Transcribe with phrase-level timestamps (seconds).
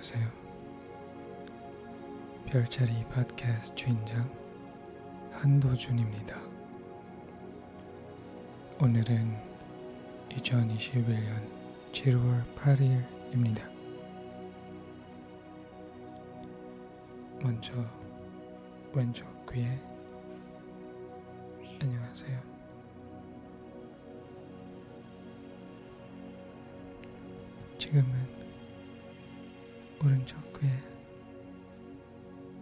[0.00, 0.32] 안녕하세요.
[2.46, 4.30] 별자리 팟캐스트 주인장
[5.30, 6.40] 한도준입니다.
[8.80, 9.36] 오늘은
[10.30, 11.46] 2021년
[11.92, 13.60] 7월 8일입니다.
[17.42, 17.74] 먼저
[18.94, 19.78] 왼쪽 귀에
[21.78, 22.40] 안녕하세요.
[27.76, 28.39] 지금은
[30.02, 30.70] 오른쪽 귀에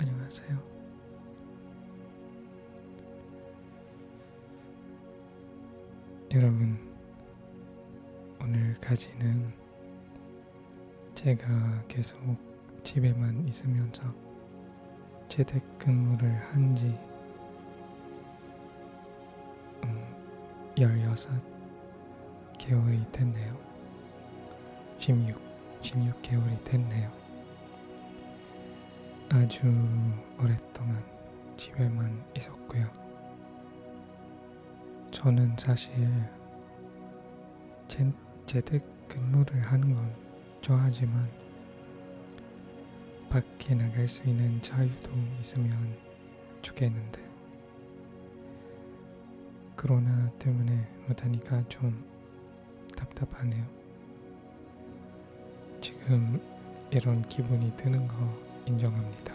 [0.00, 0.58] 안녕하세요.
[6.34, 6.76] 여러분,
[8.40, 9.52] 오늘까지는
[11.14, 12.18] 제가 계속
[12.82, 14.02] 집에만 있으면서
[15.28, 16.98] 재택근무를 한지
[19.84, 20.04] 음,
[20.76, 23.56] 16개월이 됐네요.
[24.98, 25.40] 16,
[25.82, 27.27] 16개월이 됐네요.
[29.30, 29.66] 아주
[30.40, 31.04] 오랫동안
[31.58, 32.88] 집에만 있었고요.
[35.10, 35.92] 저는 사실
[37.88, 38.10] 재,
[38.46, 40.14] 재택 근무를 하는 건
[40.62, 41.28] 좋아하지만
[43.28, 45.98] 밖에 나갈 수 있는 자유도 있으면
[46.62, 47.22] 좋겠는데
[49.76, 52.02] 코로나 때문에 못하니까 좀
[52.96, 53.64] 답답하네요.
[55.82, 56.40] 지금
[56.90, 59.34] 이런 기분이 드는 거 인정합니다.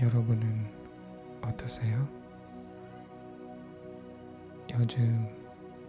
[0.00, 0.66] 여러분은
[1.42, 2.08] 어떠세요?
[4.72, 5.28] 요즘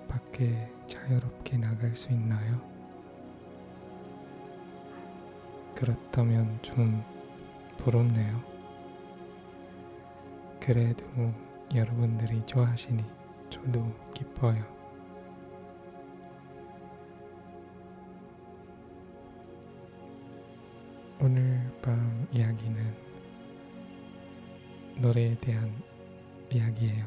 [0.09, 2.59] 밖에 자유롭게 나갈 수 있나요?
[5.75, 7.01] 그렇다면 좀
[7.77, 8.43] 부럽네요.
[10.59, 11.05] 그래도
[11.73, 13.01] 여러분들이 좋아하시니
[13.49, 13.81] 저도
[14.13, 14.61] 기뻐요.
[22.25, 22.95] 밤 이야기는
[24.97, 25.71] 노래에 대한
[26.51, 27.05] 이야기예요.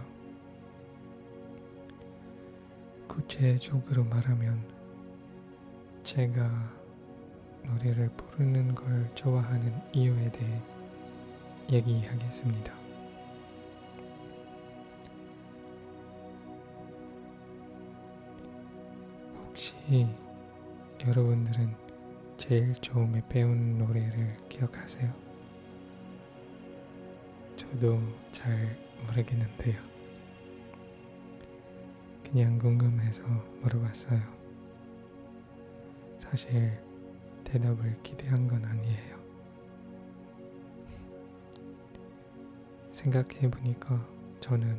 [3.09, 4.62] 구체적으로 말하면
[6.05, 6.49] 제가
[7.65, 10.61] 노래를 부르는 걸 좋아하는 이유에 대해
[11.71, 12.73] 얘기하겠습니다.
[19.37, 20.07] 혹시
[21.07, 21.88] 여러분들은
[22.38, 25.12] 제일 처음에 배운 노래를 기억하세요?
[27.56, 28.00] 저도
[28.31, 29.76] 잘 모르겠는데요.
[32.22, 33.22] 그냥 궁금해서
[33.60, 34.21] 물어봤어요.
[36.21, 36.81] 사실
[37.43, 39.19] 대답을 기대한 건 아니에요.
[42.93, 44.06] 생각해보니까
[44.41, 44.78] 저는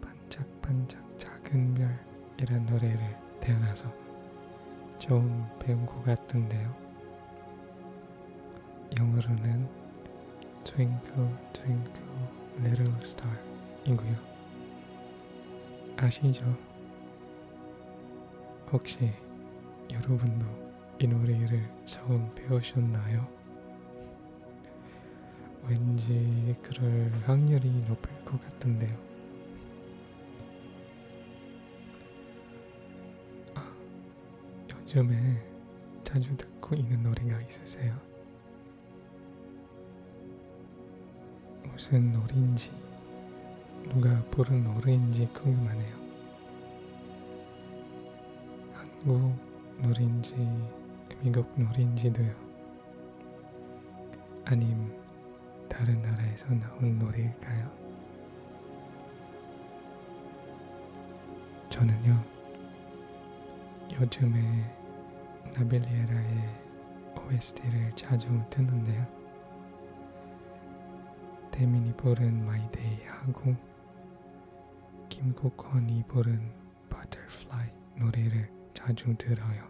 [0.00, 4.07] 반짝반짝 작은 별이란 노래를 태어나서
[4.98, 6.74] 좀 배운 것 같은데요.
[8.98, 9.68] 영어로는
[10.64, 12.08] Twinkle Twinkle
[12.58, 14.16] Little Star이고요.
[15.96, 16.44] 아시죠?
[18.72, 19.12] 혹시
[19.90, 20.46] 여러분도
[20.98, 23.26] 이 노래를 처음 배우셨나요?
[25.66, 29.07] 왠지 그럴 확률이 높을 것 같은데요.
[34.88, 35.18] 요즘에
[36.02, 37.94] 자주 듣고 있는 노래가 있으세요?
[41.62, 42.72] 무슨 노래인지
[43.90, 45.94] 누가 부른 노래인지 궁금하네요.
[48.72, 49.34] 한국
[49.82, 50.34] 노래인지
[51.22, 52.34] 미국 노래인지도요.
[54.46, 54.90] 아님
[55.68, 57.70] 다른 나라에서 나온 노래일까요?
[61.68, 62.24] 저는요
[64.00, 64.77] 요즘에
[65.58, 66.60] 나벨리에라의
[67.16, 69.04] OST를 자주 듣는데요.
[71.50, 73.56] 태민이 부른 My Day 하고
[75.08, 76.52] 김국헌이 부른
[76.88, 79.64] Butterfly 노래를 자주 들어요.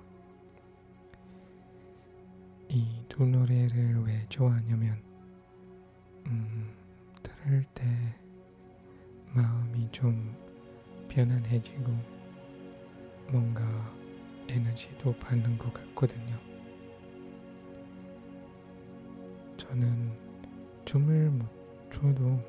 [2.69, 5.03] 이 두 노래를 왜 좋아하냐면
[6.27, 6.71] 음,
[7.23, 7.85] 들을 때
[9.33, 10.37] 마음이 좀
[11.09, 11.91] 편안해지고
[13.33, 13.63] 뭔가
[14.49, 16.37] 에너지도 받는 것 같거든요.
[19.57, 20.13] 저는
[20.85, 21.47] 춤을 못
[21.91, 22.41] 춰도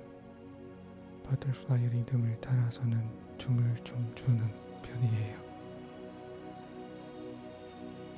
[1.23, 3.03] Butterfly 리듬을 따라서는
[3.37, 4.39] 춤을 좀 추는
[4.81, 5.49] 편이에요.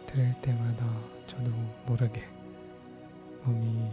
[0.05, 0.85] 들을 때마다
[1.25, 1.51] 저도
[1.87, 2.21] 모르게
[3.43, 3.89] 몸이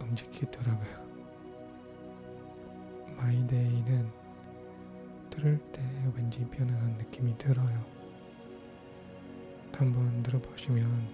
[0.00, 1.10] 움직이더라고요.
[3.16, 4.10] 마이데이는
[5.28, 5.82] 들을 때
[6.16, 7.99] 왠지 편안한 느낌이 들어요.
[9.72, 11.08] 한번 들어보시면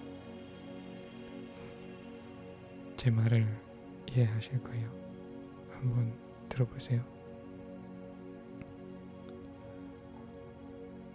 [2.96, 3.46] 제 말을
[4.08, 4.90] 이해하실 거예요.
[5.70, 6.12] 한번
[6.48, 7.02] 들어보세요.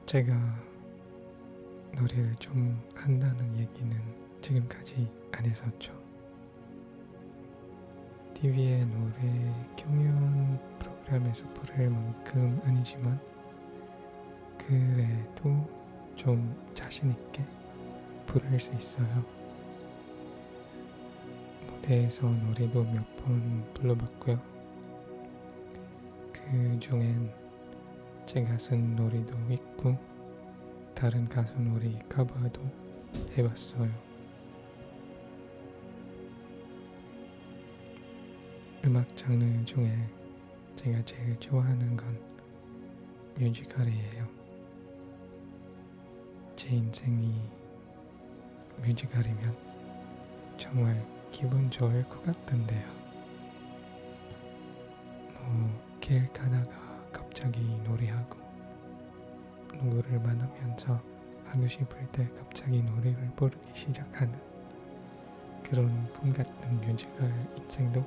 [0.06, 0.34] 제가
[1.94, 3.98] 노래를 좀 한다는 얘기는
[4.42, 5.94] 지금까지 안 했었죠.
[8.34, 13.20] TV의 노래 경연 프로그램에서 부를 만큼 아니지만
[14.58, 15.81] 그래도
[16.22, 17.44] 좀 자신있게
[18.28, 19.26] 부를 수 있어요.
[21.66, 24.40] 무대에서 노래도 몇 번 불러봤고요.
[26.32, 27.34] 그 중엔
[28.28, 29.98] 제가 쓴 노래도 있고
[30.94, 32.62] 다른 가수 노래 커버도
[33.36, 33.90] 해봤어요.
[38.86, 39.92] 음악 장르 중에
[40.76, 42.16] 제가 제일 좋아하는 건
[43.40, 44.41] 뮤지컬이에요.
[46.62, 47.42] 제 인생이
[48.84, 49.58] 뮤지컬이면
[50.60, 52.86] 정말 기분 좋을 것 같던데요.
[55.40, 58.38] 뭐, 길 가다가 갑자기 노래하고,
[59.74, 61.02] 누구를 만나면서
[61.46, 64.40] 하고 싶을 때 갑자기 노래를 부르기 시작하는
[65.64, 68.06] 그런 꿈 같은 뮤지컬 인생도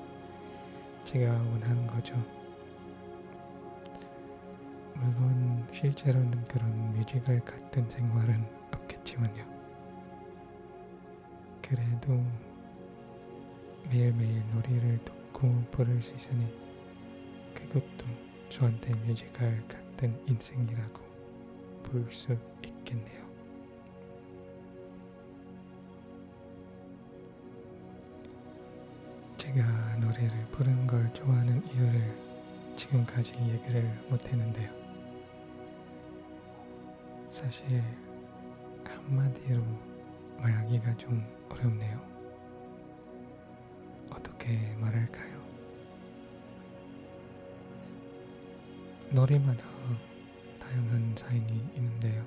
[1.03, 2.44] 제가 원하는 거죠.
[5.05, 9.45] 물론 실제로는 그런 뮤지컬 같은 생활은 없겠지만요.
[11.61, 12.25] 그래도
[13.91, 16.47] 매일매일 노래를 듣고 부를 수 있으니
[17.55, 18.07] 그것도
[18.49, 21.01] 저한테 뮤지컬 같은 인생이라고
[21.83, 23.25] 볼수 있겠네요.
[29.37, 34.84] 제가 노래를 부르는 걸 좋아하는 이유를 지금까지 얘기를 못했는데요.
[37.35, 37.83] 사실
[38.85, 39.61] 한마디로
[40.39, 42.01] 말하기가 좀 어렵네요.
[44.09, 45.43] 어떻게 말할까요?
[49.11, 49.65] 노래마다
[50.61, 52.25] 다양한 사연이 있는데요.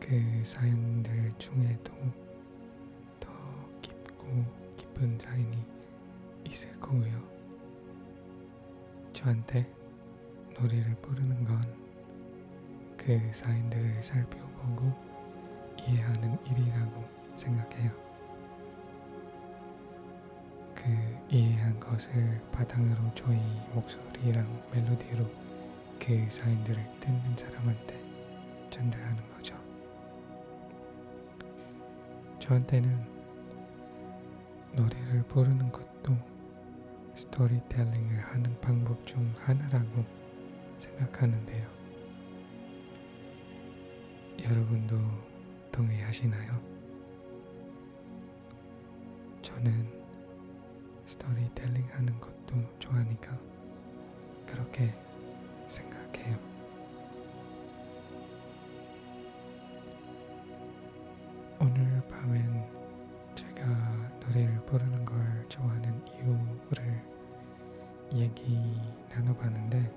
[0.00, 1.92] 그 사연들 중에도
[3.20, 3.30] 더
[3.80, 4.44] 깊고
[4.76, 5.64] 깊은 사연이
[6.44, 7.22] 있을 거고요.
[9.12, 9.72] 저한테
[10.58, 11.91] 노래를 부르는 건
[12.96, 14.92] 그 사연들을 살펴보고
[15.78, 17.04] 이해하는 일이라고
[17.36, 17.90] 생각해요.
[20.74, 20.84] 그
[21.28, 23.38] 이해한 것을 바탕으로 저희
[23.72, 25.24] 목소리랑 멜로디로
[25.98, 28.00] 그 사연들을 듣는 사람한테
[28.70, 29.56] 전달하는 거죠.
[32.40, 33.06] 저한테는
[34.72, 36.16] 노래를 부르는 것도
[37.14, 40.04] 스토리텔링을 하는 방법 중 하나라고
[40.78, 41.81] 생각하는데요.
[44.40, 44.96] 여러분도
[45.70, 46.60] 동의하시나요?
[49.42, 49.86] 저는
[51.06, 53.38] 스토리텔링 하는 것도 좋아하니까
[54.46, 54.92] 그렇게
[55.66, 56.38] 생각해요.
[61.60, 62.66] 오늘 밤엔
[63.34, 63.64] 제가
[64.20, 67.02] 노래를 부르는 걸 좋아하는 이유를
[68.14, 68.80] 얘기
[69.10, 69.90] 나눠봤는데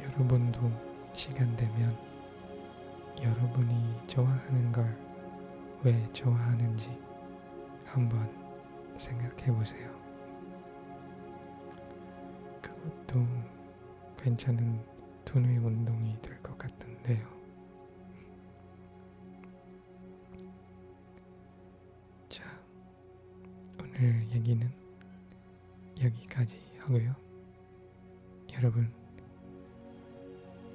[0.00, 0.72] 여러분도
[1.14, 1.51] 시간
[4.06, 5.12] 좋아하는 걸
[5.84, 6.96] 왜 좋아하는지
[7.84, 8.30] 한번
[8.96, 9.90] 생각해 보세요.
[12.62, 13.26] 그것도
[14.16, 14.80] 괜찮은
[15.24, 17.26] 두뇌 운동이 될 것 같은데요.
[22.28, 22.44] 자,
[23.80, 24.70] 오늘 얘기는
[26.00, 27.16] 여기까지 하고요.
[28.54, 28.88] 여러분,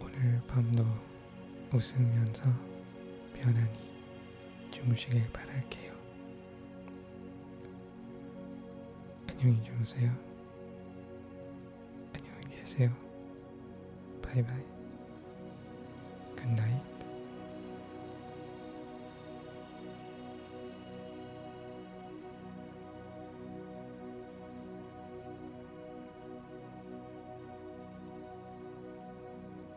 [0.02, 0.84] 오늘 밤도
[1.74, 2.77] 웃으면서
[3.42, 3.70] 편안히
[4.72, 5.94] 주무시길 바랄게요.
[9.30, 10.12] 안녕히 주무세요.
[12.14, 12.92] 안녕히 계세요.
[14.22, 14.64] 바이바이.
[16.36, 16.88] Good night.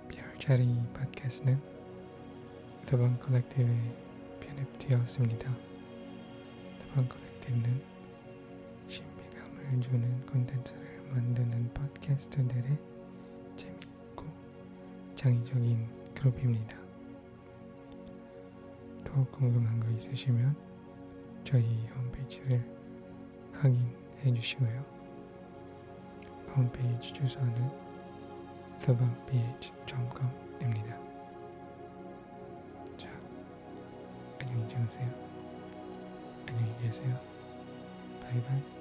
[0.08, 1.79] 별자리 팟캐스트는
[2.90, 3.94] 더방 컬렉티브에
[4.40, 5.48] 편입되었습니다.
[6.82, 7.80] 더방 컬렉티브는
[8.88, 12.78] 신비감을 주는 콘텐츠를 만드는 팟캐스트들의
[13.56, 14.24] 재미있고
[15.14, 16.76] 창의적인 그룹입니다.
[19.04, 20.56] 더 궁금한 거 있으시면
[21.44, 22.60] 저희 홈페이지를
[23.52, 24.84] 확인해 주시고요.
[26.56, 27.54] 홈페이지 주소는
[28.80, 31.09] thebangph.com입니다.
[34.80, 35.08] 주무세요.
[36.48, 37.20] 안녕히 계세요.
[38.22, 38.79] 바이바이.